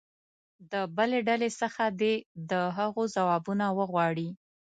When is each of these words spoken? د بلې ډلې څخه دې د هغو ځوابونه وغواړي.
د 0.71 0.73
بلې 0.95 1.19
ډلې 1.27 1.49
څخه 1.61 1.83
دې 2.01 2.15
د 2.51 2.53
هغو 2.77 3.03
ځوابونه 3.15 3.65
وغواړي. 3.79 4.29